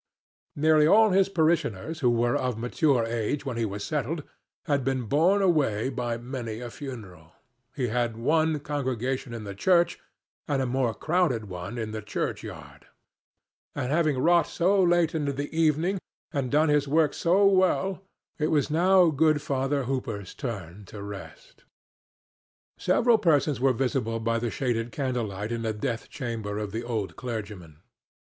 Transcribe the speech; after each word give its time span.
Nearly 0.55 0.87
all 0.87 1.11
his 1.11 1.29
parishioners 1.29 1.99
who 1.99 2.09
were 2.09 2.35
of 2.35 2.57
mature 2.57 3.05
age 3.05 3.45
when 3.45 3.55
he 3.55 3.65
was 3.65 3.83
settled 3.83 4.23
had 4.65 4.83
been 4.83 5.03
borne 5.03 5.43
away 5.43 5.89
by 5.89 6.17
many 6.17 6.59
a 6.59 6.71
funeral: 6.71 7.33
he 7.75 7.89
had 7.89 8.17
one 8.17 8.59
congregation 8.61 9.31
in 9.31 9.43
the 9.43 9.53
church 9.53 9.99
and 10.47 10.59
a 10.59 10.65
more 10.65 10.95
crowded 10.95 11.45
one 11.49 11.77
in 11.77 11.91
the 11.91 12.01
churchyard; 12.01 12.87
and, 13.75 13.91
having 13.91 14.17
wrought 14.17 14.47
so 14.47 14.81
late 14.81 15.13
into 15.13 15.31
the 15.33 15.55
evening 15.55 15.99
and 16.33 16.49
done 16.49 16.69
his 16.69 16.87
work 16.87 17.13
so 17.13 17.45
well, 17.45 18.01
it 18.39 18.47
was 18.49 18.71
now 18.71 19.11
good 19.11 19.39
Father 19.39 19.83
Hooper's 19.83 20.33
turn 20.33 20.83
to 20.85 21.03
rest. 21.03 21.63
Several 22.79 23.19
persons 23.19 23.59
were 23.59 23.71
visible 23.71 24.19
by 24.19 24.39
the 24.39 24.49
shaded 24.49 24.91
candlelight 24.91 25.51
in 25.51 25.61
the 25.61 25.73
death 25.73 26.09
chamber 26.09 26.57
of 26.57 26.71
the 26.71 26.83
old 26.83 27.15
clergyman. 27.15 27.83